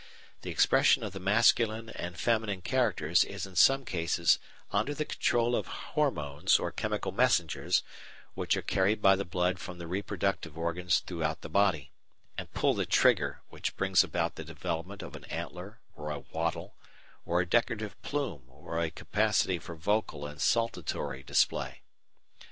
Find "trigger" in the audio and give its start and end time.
12.87-13.41